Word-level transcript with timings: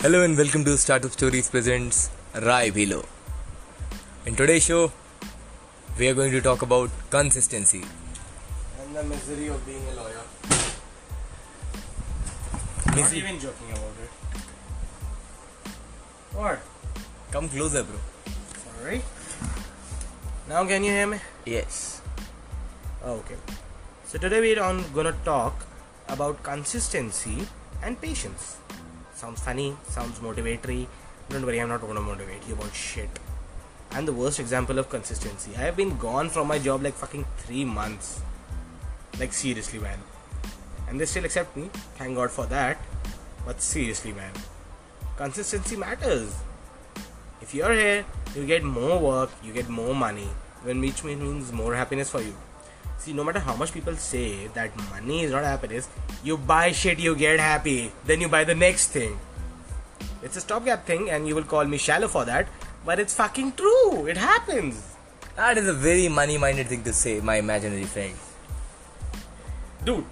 Hello 0.00 0.22
and 0.22 0.36
welcome 0.36 0.64
to 0.64 0.76
Startup 0.78 1.10
Stories 1.10 1.48
presents 1.50 2.10
RaiBhiLo. 2.34 3.04
In 4.26 4.36
today's 4.36 4.64
show, 4.64 4.92
we 5.98 6.08
are 6.08 6.14
going 6.14 6.30
to 6.32 6.40
talk 6.40 6.62
about 6.62 6.90
consistency. 7.10 7.82
and 8.80 8.96
the 8.96 9.02
misery 9.04 9.48
of 9.48 9.64
being 9.66 9.82
a 9.92 9.94
lawyer. 10.00 10.24
Not 12.86 12.96
Misery- 12.96 13.18
even 13.18 13.38
joking 13.46 13.70
about 13.72 14.02
it. 14.06 14.10
What? 16.40 16.60
Come 17.32 17.48
closer, 17.48 17.82
bro. 17.82 17.98
Sorry. 18.66 19.02
Now 20.48 20.64
can 20.66 20.84
you 20.84 20.92
hear 20.92 21.06
me? 21.06 21.18
Yes. 21.44 22.00
Oh, 23.04 23.14
okay. 23.22 23.36
So 24.06 24.18
today 24.18 24.40
we're 24.46 24.62
on 24.62 24.84
gonna 24.94 25.16
talk 25.24 25.66
about 26.08 26.42
consistency 26.42 27.36
and 27.82 28.00
patience. 28.00 28.56
Sounds 29.18 29.40
funny, 29.42 29.76
sounds 29.82 30.20
motivatory. 30.20 30.86
Don't 31.28 31.44
worry, 31.44 31.60
I'm 31.60 31.68
not 31.68 31.80
gonna 31.80 32.00
motivate 32.00 32.46
you 32.46 32.54
about 32.54 32.72
shit. 32.72 33.10
I'm 33.90 34.06
the 34.06 34.12
worst 34.12 34.38
example 34.38 34.78
of 34.78 34.88
consistency. 34.88 35.50
I 35.56 35.62
have 35.62 35.76
been 35.76 35.98
gone 35.98 36.30
from 36.30 36.46
my 36.46 36.60
job 36.60 36.84
like 36.84 36.94
fucking 36.94 37.24
three 37.38 37.64
months. 37.64 38.20
Like 39.18 39.32
seriously, 39.32 39.80
man. 39.80 39.98
And 40.86 41.00
they 41.00 41.04
still 41.04 41.24
accept 41.24 41.56
me. 41.56 41.68
Thank 41.96 42.14
God 42.14 42.30
for 42.30 42.46
that. 42.46 42.78
But 43.44 43.60
seriously, 43.60 44.12
man. 44.12 44.30
Consistency 45.16 45.74
matters. 45.74 46.36
If 47.42 47.52
you're 47.52 47.72
here, 47.72 48.04
you 48.36 48.46
get 48.46 48.62
more 48.62 49.00
work, 49.00 49.32
you 49.42 49.52
get 49.52 49.68
more 49.68 49.96
money, 49.96 50.28
when 50.62 50.80
which 50.80 51.02
means 51.02 51.52
more 51.52 51.74
happiness 51.74 52.08
for 52.08 52.22
you. 52.22 52.36
See, 52.98 53.12
no 53.12 53.24
matter 53.24 53.38
how 53.38 53.54
much 53.54 53.72
people 53.72 53.94
say 53.96 54.48
that 54.54 54.76
money 54.90 55.22
is 55.22 55.30
not 55.30 55.44
happiness, 55.44 55.88
you 56.24 56.36
buy 56.36 56.72
shit, 56.72 56.98
you 56.98 57.14
get 57.14 57.38
happy, 57.38 57.92
then 58.04 58.20
you 58.20 58.28
buy 58.28 58.44
the 58.44 58.54
next 58.54 58.88
thing. 58.88 59.18
It's 60.22 60.36
a 60.36 60.40
stopgap 60.40 60.84
thing, 60.84 61.08
and 61.08 61.28
you 61.28 61.34
will 61.34 61.44
call 61.44 61.64
me 61.64 61.78
shallow 61.78 62.08
for 62.08 62.24
that, 62.24 62.48
but 62.84 62.98
it's 62.98 63.14
fucking 63.14 63.52
true. 63.52 64.06
It 64.06 64.16
happens. 64.16 64.96
That 65.36 65.56
is 65.56 65.68
a 65.68 65.72
very 65.72 66.08
money 66.08 66.36
minded 66.36 66.66
thing 66.66 66.82
to 66.82 66.92
say, 66.92 67.20
my 67.20 67.36
imaginary 67.36 67.84
friend. 67.84 68.14
Dude, 69.84 70.04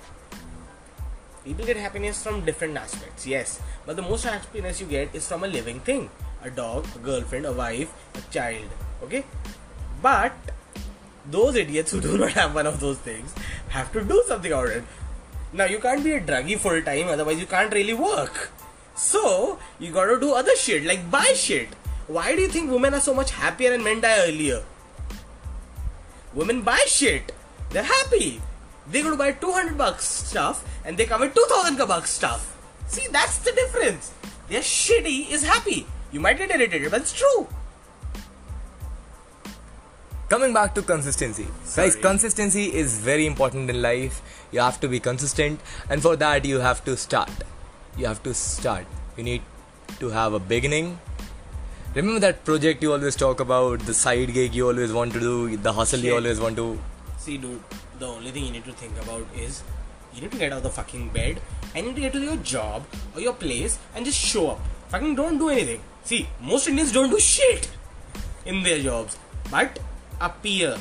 people 1.45 1.67
get 1.67 1.77
happiness 1.77 2.23
from 2.23 2.45
different 2.45 2.77
aspects, 2.77 3.27
yes, 3.27 3.61
but 3.85 3.97
the 3.97 4.03
most 4.03 4.23
happiness 4.23 4.81
you 4.81 4.87
get 4.87 5.13
is 5.13 5.27
from 5.27 5.43
a 5.43 5.49
living 5.49 5.81
thing 5.81 6.09
a 6.45 6.51
dog, 6.51 6.87
a 6.95 6.99
girlfriend, 6.99 7.47
a 7.47 7.53
wife, 7.53 7.93
a 8.15 8.33
child, 8.33 8.71
okay? 9.03 9.25
But 10.01 10.33
those 11.31 11.57
idiots 11.57 11.91
who 11.93 12.01
do 12.01 12.19
not 12.19 12.33
have 12.33 12.55
one 12.55 12.67
of 12.67 12.81
those 12.81 12.99
things 12.99 13.35
have 13.69 13.93
to 13.93 14.05
do 14.05 14.23
something 14.27 14.53
about 14.53 14.69
it. 14.69 14.85
Now, 15.53 15.65
you 15.65 15.79
can't 15.79 16.03
be 16.05 16.13
a 16.13 16.21
druggie 16.21 16.59
full 16.59 16.83
time, 16.83 17.09
otherwise, 17.09 17.41
you 17.41 17.47
can't 17.47 17.73
really 17.73 17.95
work. 17.95 18.51
So, 18.95 19.59
you 19.79 19.93
gotta 19.93 20.19
do 20.19 20.33
other 20.33 20.57
shit, 20.57 20.85
like 20.85 21.11
buy 21.11 21.33
shit. 21.35 21.69
Why 22.07 22.35
do 22.37 22.43
you 22.43 22.49
think 22.49 22.71
women 22.71 22.95
are 22.95 23.01
so 23.01 23.15
much 23.15 23.31
happier 23.33 23.73
and 23.73 23.83
men 23.83 24.01
die 24.01 24.29
earlier? 24.29 24.63
Women 26.35 26.63
buy 26.63 26.85
shit. 26.87 27.33
They're 27.71 27.83
happy. 27.83 28.41
They 28.91 29.03
go 29.03 29.11
to 29.11 29.17
buy 29.17 29.33
200 29.33 29.77
bucks 29.77 30.05
stuff 30.05 30.65
and 30.85 30.97
they 30.97 31.07
come 31.07 31.23
with 31.23 31.35
2000 31.35 31.77
bucks 31.79 32.11
stuff. 32.11 32.57
See, 32.87 33.07
that's 33.11 33.39
the 33.39 33.53
difference. 33.53 34.13
They're 34.49 34.61
shitty 34.61 35.31
is 35.31 35.45
happy. 35.45 35.87
You 36.13 36.21
might 36.21 36.39
get 36.39 36.51
irritated, 36.51 36.91
but 36.91 37.01
it's 37.01 37.13
true. 37.13 37.49
Coming 40.29 40.53
back 40.53 40.75
to 40.75 40.83
consistency. 40.83 41.47
Guys, 41.77 41.95
consistency 41.95 42.65
is 42.75 42.99
very 42.99 43.27
important 43.27 43.71
in 43.71 43.81
life. 43.81 44.23
You 44.51 44.59
have 44.59 44.81
to 44.81 44.89
be 44.89 44.99
consistent, 44.99 45.61
and 45.89 46.03
for 46.03 46.17
that, 46.17 46.45
you 46.45 46.59
have 46.59 46.85
to 46.87 46.97
start. 46.97 47.31
You 47.97 48.07
have 48.07 48.21
to 48.25 48.35
start. 48.35 48.87
You 49.17 49.23
need 49.23 49.43
to 50.01 50.09
have 50.09 50.33
a 50.33 50.41
beginning. 50.41 50.99
Remember 51.95 52.19
that 52.19 52.45
project 52.45 52.83
you 52.83 52.93
always 52.93 53.15
talk 53.15 53.39
about, 53.39 53.79
the 53.87 53.95
side 53.95 54.35
gig 54.35 54.53
you 54.53 54.67
always 54.67 54.93
want 54.93 55.13
to 55.13 55.21
do, 55.21 55.57
the 55.59 55.73
hustle 55.73 56.01
you 56.01 56.17
always 56.17 56.41
want 56.41 56.57
to. 56.57 56.77
See, 57.19 57.39
dude, 57.39 57.63
the 58.01 58.09
only 58.09 58.33
thing 58.33 58.47
you 58.47 58.51
need 58.51 58.65
to 58.65 58.73
think 58.73 59.01
about 59.01 59.25
is 59.33 59.63
you 60.13 60.23
need 60.23 60.33
to 60.33 60.39
get 60.39 60.51
out 60.51 60.59
of 60.59 60.65
the 60.65 60.71
fucking 60.71 61.11
bed 61.11 61.41
and 61.75 61.87
you 61.87 61.93
need 61.93 61.95
to 61.95 62.01
get 62.01 62.13
to 62.15 62.19
your 62.19 62.37
job 62.39 62.85
or 63.15 63.21
your 63.21 63.33
place 63.33 63.79
and 63.95 64.05
just 64.05 64.19
show 64.19 64.51
up. 64.51 64.61
Fucking 64.89 65.15
don't 65.15 65.39
do 65.39 65.51
anything. 65.51 65.81
See, 66.03 66.29
most 66.43 66.67
Indians 66.67 66.91
don't 66.91 67.11
do 67.11 67.21
shit 67.21 67.71
in 68.45 68.65
their 68.65 68.81
jobs, 68.83 69.17
but 69.51 69.79
appear. 70.21 70.77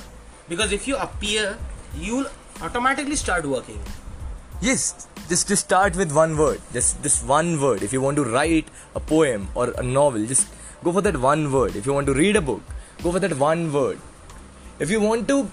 Because 0.48 0.72
if 0.72 0.88
you 0.88 0.98
appear, 0.98 1.58
you'll 1.98 2.28
automatically 2.62 3.16
start 3.16 3.46
working. 3.46 3.80
Yes, 4.62 5.08
just 5.28 5.48
just 5.48 5.66
start 5.66 5.96
with 5.96 6.12
one 6.12 6.38
word. 6.38 6.62
Just 6.74 7.02
just 7.04 7.26
one 7.26 7.60
word. 7.62 7.84
If 7.84 7.94
you 7.94 8.02
want 8.02 8.18
to 8.18 8.24
write 8.24 8.68
a 8.96 9.00
poem 9.00 9.48
or 9.54 9.72
a 9.72 9.84
novel, 9.84 10.26
just 10.26 10.48
go 10.84 10.92
for 10.92 11.02
that 11.02 11.18
one 11.18 11.52
word. 11.52 11.76
If 11.76 11.86
you 11.86 11.94
want 11.94 12.08
to 12.08 12.14
read 12.14 12.36
a 12.36 12.42
book, 12.42 12.62
go 13.04 13.12
for 13.12 13.20
that 13.20 13.38
one 13.38 13.72
word. 13.74 14.00
If 14.80 14.90
you 14.90 15.02
want 15.02 15.28
to 15.28 15.50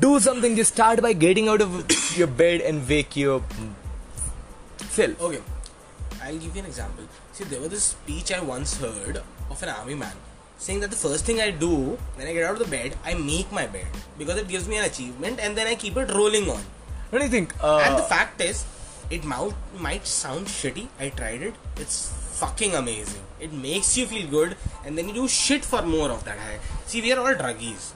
do 0.00 0.18
something, 0.20 0.56
just 0.56 0.74
start 0.74 1.02
by 1.02 1.12
getting 1.12 1.48
out 1.48 1.60
of 1.60 1.80
your 2.16 2.26
bed 2.26 2.60
and 2.60 2.88
wake 2.88 3.16
your 3.16 3.42
self. 4.90 5.20
Okay, 5.20 5.42
I'll 6.22 6.38
give 6.38 6.54
you 6.54 6.62
an 6.62 6.66
example. 6.66 7.04
See, 7.32 7.44
there 7.44 7.60
was 7.60 7.70
this 7.70 7.84
speech 7.84 8.32
I 8.32 8.40
once 8.40 8.76
heard 8.78 9.20
of 9.50 9.62
an 9.62 9.68
army 9.68 9.94
man 9.94 10.14
saying 10.64 10.80
that 10.80 10.90
the 10.90 10.96
first 10.96 11.26
thing 11.26 11.40
I 11.42 11.50
do 11.50 11.98
when 12.16 12.26
I 12.26 12.32
get 12.32 12.44
out 12.44 12.54
of 12.58 12.58
the 12.58 12.70
bed, 12.74 12.96
I 13.04 13.12
make 13.14 13.52
my 13.52 13.66
bed 13.66 13.86
because 14.16 14.38
it 14.38 14.48
gives 14.48 14.66
me 14.66 14.78
an 14.78 14.84
achievement 14.84 15.38
and 15.38 15.54
then 15.54 15.66
I 15.66 15.74
keep 15.74 15.96
it 15.98 16.10
rolling 16.10 16.48
on. 16.48 16.62
What 17.10 17.18
do 17.18 17.24
you 17.26 17.30
think? 17.30 17.52
Uh, 17.62 17.82
and 17.84 17.98
the 17.98 18.02
fact 18.02 18.40
is, 18.40 18.64
it 19.10 19.24
might, 19.24 19.52
might 19.78 20.06
sound 20.06 20.46
shitty. 20.46 20.88
I 20.98 21.10
tried 21.10 21.42
it. 21.42 21.54
It's 21.76 22.10
fucking 22.40 22.74
amazing. 22.74 23.20
It 23.40 23.52
makes 23.52 23.98
you 23.98 24.06
feel 24.06 24.26
good 24.26 24.56
and 24.86 24.96
then 24.96 25.08
you 25.08 25.14
do 25.14 25.28
shit 25.28 25.66
for 25.66 25.82
more 25.82 26.10
of 26.10 26.24
that. 26.24 26.38
See, 26.86 27.02
we 27.02 27.12
are 27.12 27.20
all 27.20 27.34
druggies. 27.34 27.92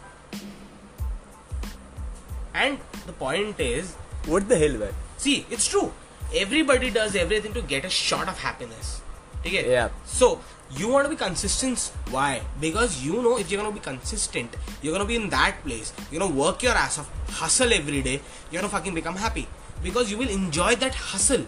And 2.53 2.79
the 3.07 3.15
point 3.15 3.59
is, 3.59 3.95
what 4.27 4.47
the 4.47 4.59
hell, 4.59 4.77
man? 4.77 4.93
See, 5.17 5.47
it's 5.51 5.67
true. 5.67 5.91
Everybody 6.35 6.91
does 6.91 7.17
everything 7.17 7.55
to 7.55 7.63
get 7.63 7.87
a 7.87 7.91
shot 7.91 8.29
of 8.29 8.39
happiness. 8.39 9.01
Okay? 9.41 9.71
Yeah. 9.71 9.89
So, 10.05 10.41
you 10.77 10.89
want 10.89 11.05
to 11.07 11.11
be 11.11 11.17
consistent. 11.17 11.93
Why? 12.11 12.43
Because 12.61 13.03
you 13.05 13.23
know 13.23 13.39
if 13.39 13.51
you're 13.51 13.61
going 13.61 13.73
to 13.73 13.81
be 13.81 13.85
consistent, 13.85 14.55
you're 14.83 14.93
going 14.93 15.07
to 15.07 15.09
be 15.09 15.17
in 15.17 15.31
that 15.31 15.57
place. 15.65 15.93
You're 16.11 16.21
going 16.21 16.33
to 16.33 16.39
work 16.39 16.63
your 16.63 16.73
ass 16.73 16.99
off, 16.99 17.11
hustle 17.31 17.73
every 17.73 18.03
day. 18.03 18.21
You're 18.51 18.61
going 18.61 18.71
to 18.71 18.77
fucking 18.77 18.95
become 18.95 19.17
happy. 19.17 19.47
Because 19.83 20.11
you 20.11 20.19
will 20.19 20.29
enjoy 20.29 20.75
that 20.77 20.95
hustle. 20.95 21.47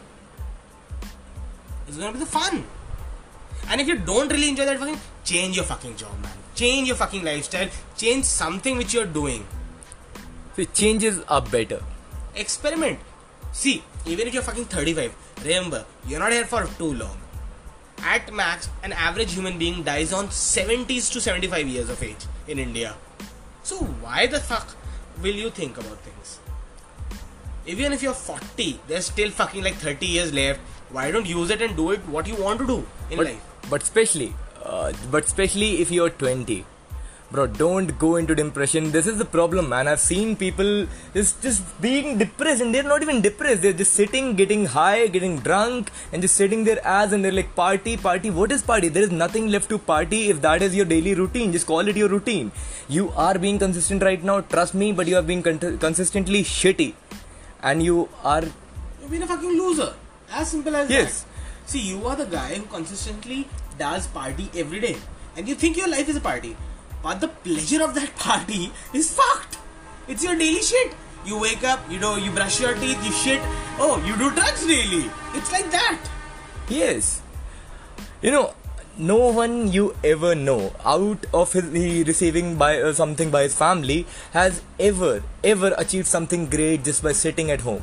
It's 1.89 1.97
going 1.97 2.13
to 2.13 2.19
be 2.19 2.25
the 2.25 2.31
fun. 2.31 2.65
And 3.69 3.81
if 3.81 3.89
you 3.89 3.99
don't 3.99 4.31
really 4.31 4.49
enjoy 4.49 4.65
that 4.65 4.79
fucking, 4.79 4.99
change 5.25 5.57
your 5.57 5.65
fucking 5.65 5.97
job, 5.97 6.13
man. 6.23 6.33
Change 6.55 6.89
your 6.89 6.97
fucking 6.97 7.25
lifestyle. 7.25 7.69
Change 7.97 8.25
something 8.25 8.79
which 8.79 8.95
you're 8.95 9.07
doing. 9.07 9.47
See, 10.57 10.67
changes 10.67 11.21
are 11.29 11.43
better. 11.43 11.81
experiment. 12.35 12.99
See, 13.53 13.83
even 14.07 14.29
if 14.29 14.35
you're 14.35 14.43
fucking 14.43 14.67
35, 14.67 15.15
remember, 15.45 15.85
you're 16.07 16.21
not 16.21 16.33
here 16.33 16.45
for 16.45 16.65
too 16.79 16.95
long. 16.95 17.17
At 18.05 18.33
max, 18.33 18.69
an 18.83 18.93
average 18.93 19.33
human 19.35 19.59
being 19.59 19.83
dies 19.83 20.13
on 20.13 20.29
70s 20.29 21.11
to 21.13 21.21
75 21.21 21.67
years 21.67 21.89
of 21.91 22.03
age 22.03 22.25
in 22.49 22.59
India. 22.59 22.95
So, 23.63 23.77
why 23.77 24.27
the 24.27 24.41
fuck 24.41 24.75
will 25.23 25.35
you 25.35 25.51
think 25.51 25.77
about 25.77 25.99
things? 25.99 26.39
Even 27.67 27.93
if 27.93 28.03
you're 28.03 28.15
40, 28.15 28.81
there's 28.89 29.07
still 29.07 29.31
fucking 29.31 29.63
like 29.63 29.75
30 29.75 30.07
years 30.07 30.33
left. 30.33 30.61
Why 30.91 31.11
don't 31.11 31.27
use 31.27 31.51
it 31.51 31.61
and 31.63 31.77
do 31.77 31.91
it 31.91 32.01
what 32.09 32.27
you 32.27 32.35
want 32.37 32.59
to 32.61 32.67
do 32.67 32.87
in 33.11 33.19
But, 33.19 33.27
life? 33.27 33.43
but 33.69 33.83
especially, 33.83 34.35
uh, 34.65 34.93
but 35.11 35.25
especially 35.25 35.81
if 35.83 35.91
you're 35.91 36.11
20, 36.11 36.65
bro, 37.31 37.47
don't 37.47 37.99
go 37.99 38.17
into 38.17 38.35
depression. 38.35 38.91
This 38.91 39.07
is 39.07 39.19
the 39.19 39.25
problem, 39.25 39.69
man. 39.69 39.89
I've 39.89 40.01
seen 40.01 40.35
people 40.37 40.87
just 41.15 41.41
just 41.43 41.63
being 41.81 42.19
depressed, 42.19 42.63
and 42.63 42.75
they're 42.75 42.89
not 42.93 43.03
even 43.07 43.21
depressed. 43.21 43.63
They're 43.63 43.79
just 43.83 43.93
sitting, 43.93 44.35
getting 44.41 44.67
high, 44.67 45.07
getting 45.17 45.39
drunk, 45.49 45.91
and 46.13 46.23
just 46.23 46.35
sitting 46.35 46.65
their 46.65 46.85
ass, 46.87 47.13
and 47.13 47.25
they're 47.25 47.39
like, 47.41 47.55
party, 47.55 47.97
party. 47.97 48.31
What 48.31 48.53
is 48.53 48.63
party? 48.63 48.89
There 48.89 49.03
is 49.03 49.11
nothing 49.11 49.49
left 49.49 49.69
to 49.75 49.79
party 49.79 50.21
if 50.31 50.41
that 50.43 50.63
is 50.63 50.75
your 50.75 50.87
daily 50.87 51.15
routine. 51.15 51.53
Just 51.53 51.67
call 51.67 51.87
it 51.95 51.97
your 51.97 52.09
routine. 52.09 52.53
You 52.89 53.11
are 53.29 53.39
being 53.39 53.59
consistent 53.59 54.03
right 54.03 54.23
now. 54.23 54.41
Trust 54.57 54.75
me, 54.75 54.93
but 54.93 55.07
you 55.07 55.17
are 55.17 55.27
being 55.33 55.43
con- 55.43 55.79
consistently 55.79 56.43
shitty, 56.43 56.95
and 57.63 57.83
you 57.83 58.09
are 58.25 58.43
You've 59.01 59.11
been 59.11 59.23
a 59.23 59.27
fucking 59.27 59.51
loser. 59.51 59.93
As 60.33 60.51
simple 60.51 60.77
as 60.77 60.91
Yes. 60.91 61.23
that. 61.23 61.71
See, 61.71 61.81
you 61.81 62.07
are 62.07 62.17
the 62.17 62.27
guy 62.27 62.55
who 62.57 62.67
consistently 62.75 63.39
does 63.79 64.07
party 64.19 64.51
every 64.57 64.81
day. 64.81 64.97
And 65.37 65.49
you 65.49 65.55
think 65.55 65.77
your 65.77 65.89
life 65.89 66.09
is 66.09 66.17
a 66.17 66.21
party. 66.21 66.57
But 67.03 67.21
the 67.21 67.29
pleasure 67.29 67.83
of 67.83 67.95
that 67.95 68.15
party 68.17 68.73
is 68.93 69.13
fucked. 69.13 69.59
It's 70.09 70.23
your 70.23 70.37
daily 70.37 70.63
shit. 70.63 70.95
You 71.25 71.39
wake 71.39 71.65
up, 71.65 71.81
you 71.91 71.99
know, 71.99 72.17
you 72.17 72.31
brush 72.31 72.61
your 72.61 72.75
teeth, 72.75 73.05
you 73.05 73.13
shit. 73.13 73.41
Oh, 73.79 74.03
you 74.07 74.17
do 74.17 74.31
drugs 74.35 74.67
daily. 74.67 75.11
It's 75.35 75.53
like 75.53 75.71
that. 75.71 75.99
Yes. 76.69 77.23
You 78.23 78.31
know, 78.31 78.55
no 78.99 79.17
one 79.33 79.73
you 79.73 79.95
ever 80.05 80.35
know 80.35 80.73
out 80.85 81.25
of 81.33 81.53
his, 81.53 81.73
he 81.73 82.03
receiving 82.03 82.57
by 82.57 82.81
uh, 82.81 82.93
something 82.93 83.31
by 83.31 83.43
his 83.45 83.55
family 83.55 84.07
has 84.33 84.63
ever 84.79 85.23
ever 85.43 85.75
achieved 85.79 86.07
something 86.07 86.47
great 86.47 86.85
just 86.85 87.03
by 87.03 87.13
sitting 87.13 87.51
at 87.51 87.61
home. 87.63 87.83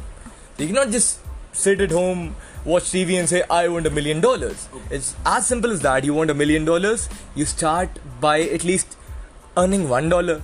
You 0.58 0.68
cannot 0.68 0.92
just 0.92 1.20
sit 1.54 1.82
at 1.82 1.92
home 1.92 2.36
watch 2.66 2.84
TV 2.84 3.18
and 3.18 3.30
say, 3.30 3.44
I 3.50 3.68
want 3.70 3.88
a 3.88 3.90
million 3.90 4.20
dollars. 4.20 4.68
It's 4.92 5.16
as 5.26 5.48
simple 5.48 5.72
as 5.72 5.80
that. 5.82 6.04
You 6.04 6.14
want 6.14 6.30
a 6.30 6.34
million 6.34 6.66
dollars, 6.66 7.10
you 7.34 7.46
start 7.46 7.90
by 8.20 8.42
at 8.42 8.64
least 8.64 8.98
earning 9.58 9.90
one 9.90 10.08
dollar. 10.08 10.42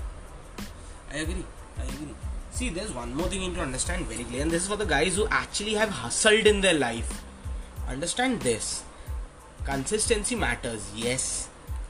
I 1.11 1.17
agree. 1.17 1.45
I 1.79 1.83
agree. 1.83 2.15
See, 2.51 2.69
there's 2.69 2.91
one 2.91 3.15
more 3.15 3.27
thing 3.27 3.41
you 3.41 3.49
need 3.49 3.55
to 3.55 3.61
understand 3.61 4.07
very 4.07 4.23
clearly, 4.23 4.41
and 4.41 4.51
this 4.51 4.63
is 4.63 4.67
for 4.67 4.75
the 4.75 4.85
guys 4.85 5.15
who 5.15 5.27
actually 5.29 5.75
have 5.75 5.89
hustled 5.89 6.47
in 6.47 6.61
their 6.61 6.73
life. 6.73 7.21
Understand 7.87 8.41
this. 8.41 8.83
Consistency 9.65 10.35
matters, 10.35 10.91
yes. 10.95 11.49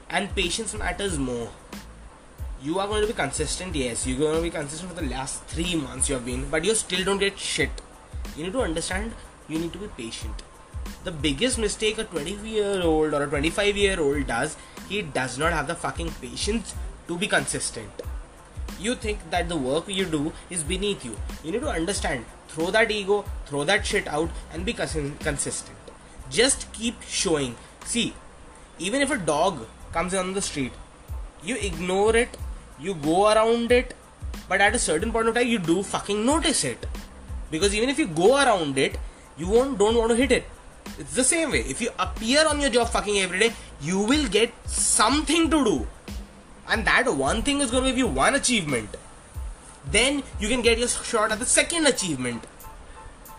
And 0.10 0.36
patience 0.36 0.74
matters 0.74 1.18
more. 1.18 1.50
You 2.62 2.80
are 2.80 2.88
going 2.88 3.02
to 3.02 3.08
be 3.08 3.14
consistent, 3.14 3.76
yes. 3.76 4.06
You're 4.06 4.20
going 4.20 4.36
to 4.36 4.42
be 4.42 4.50
consistent 4.50 4.94
for 4.94 5.02
the 5.02 5.10
last 5.10 5.44
three 5.46 5.76
months 5.76 6.10
you 6.10 6.16
have 6.16 6.26
been, 6.26 6.50
but 6.50 6.66
you 6.66 6.76
still 6.76 7.04
don't 7.06 7.20
get 7.20 7.40
shit. 7.40 7.72
You 8.36 8.44
need 8.44 8.54
to 8.54 8.62
understand, 8.62 9.14
you 9.48 9.60
need 9.60 9.74
to 9.74 9.80
be 9.80 9.88
patient. 9.88 10.44
The 11.04 11.12
biggest 11.12 11.58
mistake 11.58 11.98
a 11.98 12.04
20 12.04 12.32
year 12.48 12.82
old 12.82 13.14
or 13.14 13.24
a 13.24 13.28
25 13.28 13.78
year 13.78 14.00
old 14.00 14.28
does, 14.28 14.58
he 14.90 15.02
does 15.02 15.38
not 15.38 15.54
have 15.54 15.68
the 15.68 15.76
fucking 15.76 16.12
patience 16.22 16.76
to 17.08 17.18
be 17.18 17.28
consistent 17.28 18.04
you 18.80 18.96
think 18.96 19.30
that 19.30 19.50
the 19.50 19.56
work 19.56 19.88
you 19.88 20.06
do 20.06 20.34
is 20.50 20.64
beneath 20.64 21.06
you. 21.06 21.16
You 21.44 21.52
need 21.52 21.62
to 21.62 21.70
understand, 21.70 22.26
throw 22.48 22.72
that 22.72 22.92
ego, 22.92 23.26
throw 23.46 23.64
that 23.64 23.86
shit 23.86 24.08
out, 24.08 24.30
and 24.52 24.66
be 24.66 24.74
cons- 24.74 25.18
consistent. 25.20 25.78
Just 26.30 26.72
keep 26.74 27.02
showing. 27.04 27.56
See, 27.86 28.14
even 28.80 29.02
if 29.02 29.12
a 29.12 29.18
dog 29.18 29.66
comes 29.92 30.14
on 30.14 30.34
the 30.34 30.42
street, 30.42 30.74
you 31.44 31.56
ignore 31.56 32.16
it, 32.16 32.38
you 32.80 32.96
go 32.96 33.32
around 33.32 33.72
it, 33.72 33.96
but 34.50 34.62
at 34.62 34.76
a 34.76 34.80
certain 34.80 35.12
point 35.12 35.28
of 35.28 35.36
time, 35.36 35.48
you 35.48 35.60
do 35.60 35.84
fucking 35.84 36.26
notice 36.26 36.64
it. 36.64 36.86
Because 37.52 37.76
even 37.76 37.90
if 37.90 38.00
you 38.00 38.08
go 38.08 38.36
around 38.38 38.78
it, 38.78 38.98
you 39.38 39.48
won't 39.48 39.78
don't 39.78 39.96
want 39.96 40.10
to 40.10 40.16
hit 40.16 40.32
it. 40.32 40.46
It's 40.98 41.16
the 41.16 41.24
same 41.24 41.52
way. 41.52 41.62
If 41.62 41.82
you 41.82 41.92
appear 42.00 42.48
on 42.48 42.60
your 42.60 42.70
job 42.70 42.90
fucking 42.90 43.20
every 43.20 43.40
day, 43.40 43.54
you 43.82 44.00
will 44.00 44.28
get 44.28 44.52
something 44.66 45.50
to 45.50 45.64
do 45.64 45.88
and 46.69 46.85
that 46.85 47.09
one 47.15 47.43
thing 47.43 47.61
is 47.61 47.71
going 47.71 47.85
to 47.85 47.91
give 47.91 47.99
you 47.99 48.07
one 48.07 48.35
achievement 48.35 48.97
then 49.91 50.23
you 50.39 50.49
can 50.49 50.63
get 50.63 50.79
your 50.79 50.89
shot 50.89 51.33
at 51.33 51.39
the 51.39 51.47
second 51.47 51.87
achievement 51.87 52.47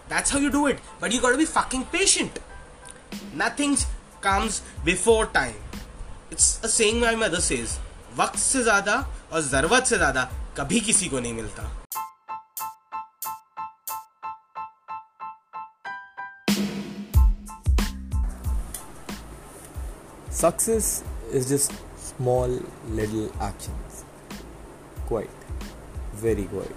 that's 0.08 0.32
how 0.32 0.40
you 0.40 0.52
do 0.52 0.66
it 0.68 0.80
but 1.00 1.12
you 1.12 1.22
got 1.22 1.32
to 1.32 1.38
be 1.38 1.46
fucking 1.46 1.84
patient 1.86 2.40
nothing 3.34 3.78
comes 4.22 4.62
before 4.84 5.26
time 5.28 5.56
it's 6.32 6.60
a 6.64 6.68
saying 6.68 7.00
my 7.00 7.16
mother 7.16 7.42
says 7.42 7.80
वक्त 8.18 8.40
से 8.40 8.64
ज्यादा 8.64 8.96
और 9.32 9.42
जरूरत 9.42 9.86
से 9.88 9.98
ज्यादा 9.98 10.30
कभी 10.58 10.80
किसी 10.88 11.10
को 11.10 11.20
नहीं 11.20 11.34
मिलता 11.34 11.76
Success 20.40 21.04
is 21.34 21.50
just 21.50 21.74
small 22.17 22.61
little 22.89 23.33
actions. 23.41 24.05
Quite. 25.07 25.31
Very 26.15 26.45
quite. 26.45 26.77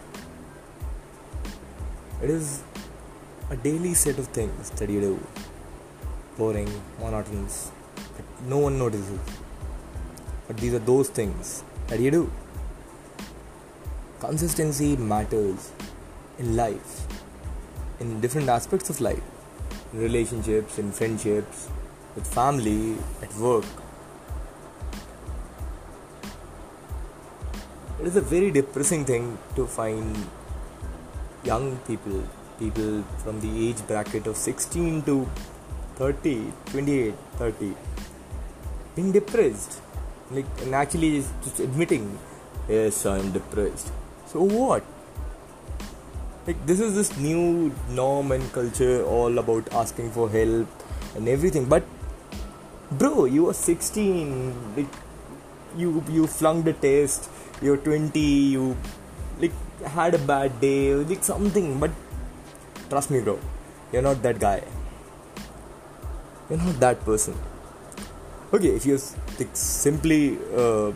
It 2.22 2.30
is 2.30 2.63
a 3.50 3.56
daily 3.56 3.94
set 3.94 4.18
of 4.18 4.28
things 4.28 4.72
that 4.72 4.89
you 4.89 5.00
do. 5.00 5.19
Boring, 6.38 6.69
monotonous, 7.00 7.72
that 8.16 8.25
no 8.48 8.57
one 8.57 8.78
notices. 8.78 9.19
But 10.48 10.57
these 10.57 10.74
are 10.74 10.80
those 10.80 11.10
things 11.10 11.63
that 11.88 12.00
you 12.00 12.12
do. 12.12 12.31
Consistency 14.19 14.95
matters 14.98 15.72
in 16.40 16.56
life, 16.56 17.07
in 18.00 18.19
different 18.19 18.50
aspects 18.50 18.90
of 18.90 19.00
life, 19.00 19.22
in 19.94 20.00
relationships, 20.00 20.80
in 20.80 20.92
friendships, 20.92 21.69
with 22.16 22.25
family, 22.25 22.98
at 23.22 23.33
work. 23.36 23.66
It 28.07 28.12
is 28.12 28.15
a 28.15 28.21
very 28.21 28.51
depressing 28.51 29.04
thing 29.04 29.38
to 29.57 29.68
find 29.68 30.15
young 31.44 31.75
people, 31.88 32.24
people 32.57 33.04
from 33.18 33.42
the 33.42 33.68
age 33.68 33.86
bracket 33.86 34.27
of 34.27 34.38
16 34.38 35.01
to 35.01 35.30
30, 35.95 36.54
28, 36.68 37.13
30, 37.33 37.75
being 38.95 39.12
depressed. 39.12 39.81
Like, 40.31 40.45
and 40.62 40.74
actually 40.74 41.25
just, 41.44 41.59
admitting, 41.59 42.18
yes, 42.69 43.06
I'm 43.06 43.33
depressed. 43.33 43.92
So 44.27 44.42
what? 44.42 44.86
Like, 46.45 46.65
this 46.65 46.80
is 46.80 46.95
this 46.95 47.18
new 47.18 47.75
norm 47.89 48.31
and 48.31 48.54
culture 48.54 49.04
all 49.04 49.38
about 49.38 49.68
asking 49.74 50.12
for 50.12 50.30
help 50.30 50.69
and 51.18 51.27
everything. 51.27 51.65
But, 51.65 51.83
bro, 52.89 53.25
you 53.25 53.50
are 53.50 53.54
16. 53.54 54.77
Like, 54.77 54.88
you 55.75 56.04
you 56.10 56.28
flunked 56.28 56.66
the 56.66 56.74
test 56.74 57.30
you're 57.62 57.78
20 57.78 58.19
you 58.19 58.75
like 59.40 59.54
had 59.98 60.14
a 60.14 60.19
bad 60.19 60.60
day 60.62 60.94
like 60.96 61.24
something 61.24 61.80
but 61.80 61.92
trust 62.90 63.12
me 63.12 63.22
bro 63.22 63.40
you're 63.92 64.02
not 64.02 64.22
that 64.22 64.40
guy. 64.40 64.64
You're 66.50 66.60
not 66.60 66.80
that 66.80 67.04
person. 67.06 67.36
Okay 68.54 68.69
if 68.69 68.86
you're 68.86 69.00
like 69.40 69.50
simply 69.54 70.38
uh, 70.56 70.92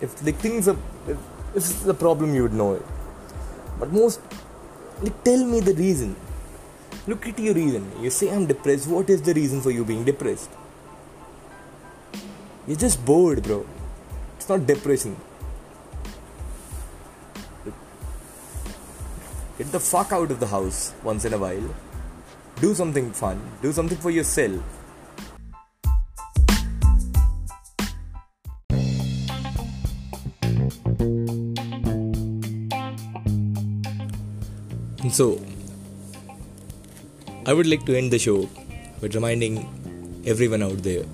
if 0.00 0.22
like 0.24 0.36
things 0.36 0.68
are 0.68 0.76
if, 1.06 1.18
if 1.54 1.86
a 1.86 1.94
problem 1.94 2.34
you 2.34 2.42
would 2.42 2.52
know 2.52 2.74
it. 2.74 2.86
But 3.80 3.92
most 3.92 4.20
like 5.02 5.24
tell 5.24 5.44
me 5.44 5.60
the 5.60 5.74
reason. 5.74 6.14
Look 7.06 7.26
at 7.26 7.38
your 7.38 7.54
reason. 7.54 7.90
You 8.00 8.10
say 8.10 8.30
i'm 8.32 8.46
depressed. 8.46 8.86
What 8.86 9.10
is 9.10 9.22
the 9.22 9.34
reason 9.34 9.60
for 9.60 9.70
you 9.70 9.84
being 9.84 10.04
depressed? 10.04 10.50
You're 12.66 12.76
just 12.76 13.04
bored 13.04 13.42
bro 13.42 13.66
it's 14.48 14.56
not 14.56 14.66
depression 14.66 15.14
Get 19.58 19.72
the 19.72 19.80
fuck 19.80 20.12
out 20.12 20.30
of 20.30 20.38
the 20.40 20.46
house 20.46 20.94
once 21.02 21.24
in 21.24 21.32
a 21.34 21.38
while. 21.38 21.74
Do 22.60 22.74
something 22.74 23.10
fun. 23.10 23.40
Do 23.60 23.72
something 23.72 23.98
for 23.98 24.10
yourself. 24.10 24.62
So, 35.10 35.42
I 37.46 37.52
would 37.52 37.66
like 37.66 37.84
to 37.86 37.98
end 37.98 38.12
the 38.12 38.20
show 38.20 38.48
with 39.00 39.16
reminding 39.16 40.22
everyone 40.24 40.62
out 40.62 40.80
there 40.84 41.04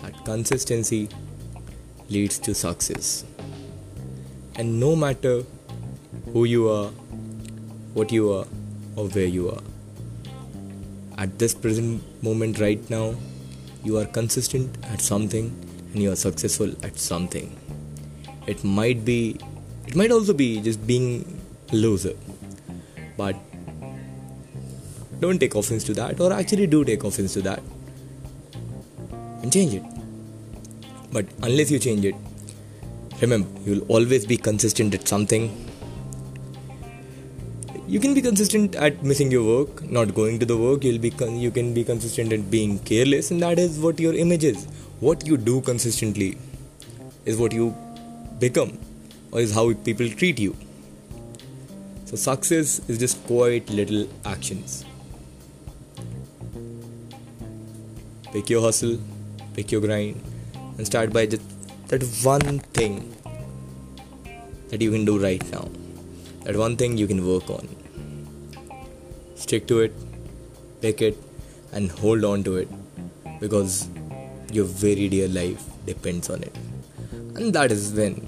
that 0.00 0.24
consistency 0.24 1.10
leads 2.08 2.38
to 2.40 2.54
success. 2.54 3.24
And 4.54 4.80
no 4.80 4.96
matter 4.96 5.42
who 6.32 6.44
you 6.44 6.68
are, 6.68 6.88
what 7.94 8.12
you 8.12 8.32
are, 8.32 8.46
or 8.96 9.08
where 9.08 9.26
you 9.26 9.50
are. 9.50 9.62
At 11.18 11.38
this 11.38 11.54
present 11.54 12.02
moment, 12.22 12.58
right 12.58 12.90
now, 12.90 13.14
you 13.84 13.98
are 13.98 14.04
consistent 14.04 14.76
at 14.84 15.00
something 15.00 15.54
and 15.92 16.02
you 16.02 16.12
are 16.12 16.16
successful 16.16 16.74
at 16.82 16.98
something. 16.98 17.56
It 18.46 18.64
might 18.64 19.04
be, 19.04 19.38
it 19.86 19.96
might 19.96 20.10
also 20.10 20.32
be 20.32 20.60
just 20.60 20.86
being 20.86 21.40
a 21.72 21.76
loser, 21.76 22.14
but 23.16 23.36
don't 25.20 25.38
take 25.38 25.54
offense 25.54 25.84
to 25.84 25.94
that, 25.94 26.20
or 26.20 26.32
actually 26.32 26.66
do 26.66 26.84
take 26.84 27.02
offense 27.02 27.32
to 27.34 27.42
that, 27.42 27.62
and 29.42 29.52
change 29.52 29.74
it. 29.74 29.95
But 31.16 31.26
unless 31.42 31.70
you 31.70 31.78
change 31.78 32.04
it, 32.04 32.14
remember 33.22 33.48
you'll 33.64 33.84
always 33.88 34.26
be 34.26 34.36
consistent 34.36 34.94
at 34.94 35.08
something. 35.08 35.44
You 37.88 38.00
can 38.00 38.12
be 38.12 38.20
consistent 38.20 38.74
at 38.74 39.02
missing 39.02 39.30
your 39.30 39.44
work 39.44 39.82
not 39.90 40.14
going 40.14 40.38
to 40.40 40.44
the 40.44 40.58
work. 40.58 40.84
You'll 40.84 40.98
be 40.98 41.10
con- 41.10 41.38
you 41.38 41.50
can 41.50 41.72
be 41.72 41.84
consistent 41.84 42.34
at 42.34 42.50
being 42.50 42.78
careless 42.80 43.30
and 43.30 43.40
that 43.40 43.58
is 43.58 43.78
what 43.78 43.98
your 43.98 44.12
image 44.12 44.44
is. 44.44 44.66
What 45.00 45.26
you 45.26 45.38
do 45.38 45.62
consistently 45.62 46.36
is 47.24 47.38
what 47.38 47.52
you 47.52 47.74
become 48.38 48.78
or 49.32 49.40
is 49.40 49.54
how 49.54 49.72
people 49.72 50.10
treat 50.10 50.38
you. 50.38 50.54
So 52.04 52.16
success 52.16 52.78
is 52.90 52.98
just 52.98 53.26
quite 53.26 53.70
little 53.70 54.08
actions. 54.26 54.84
Pick 58.32 58.50
your 58.50 58.60
hustle 58.60 58.98
pick 59.56 59.72
your 59.72 59.80
grind 59.80 60.35
and 60.76 60.86
start 60.86 61.12
by 61.12 61.26
just 61.26 61.42
that 61.88 62.02
one 62.22 62.58
thing 62.80 63.14
that 64.68 64.80
you 64.80 64.90
can 64.90 65.04
do 65.04 65.18
right 65.18 65.44
now. 65.52 65.68
That 66.44 66.56
one 66.56 66.76
thing 66.76 66.96
you 66.96 67.06
can 67.06 67.26
work 67.26 67.48
on. 67.50 67.68
Stick 69.34 69.66
to 69.68 69.80
it 69.80 69.92
pick 70.80 71.02
it 71.02 71.16
and 71.72 71.90
hold 71.90 72.24
on 72.24 72.42
to 72.44 72.56
it 72.56 72.68
because 73.40 73.88
your 74.52 74.64
very 74.64 75.08
dear 75.08 75.28
life 75.28 75.62
depends 75.84 76.30
on 76.30 76.42
it. 76.42 76.56
And 77.34 77.52
that 77.52 77.72
is 77.72 77.92
when 77.92 78.26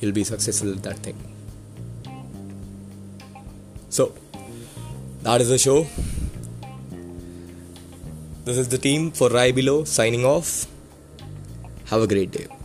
you'll 0.00 0.12
be 0.12 0.24
successful 0.24 0.72
at 0.72 0.82
that 0.82 0.98
thing. 0.98 1.18
So 3.88 4.14
that 5.22 5.40
is 5.40 5.48
the 5.48 5.58
show. 5.58 5.86
This 8.44 8.56
is 8.56 8.68
the 8.68 8.78
team 8.78 9.10
for 9.10 9.28
RaiBhiLo 9.28 9.86
signing 9.86 10.24
off. 10.24 10.66
Have 11.90 12.02
a 12.02 12.06
great 12.06 12.30
day. 12.30 12.59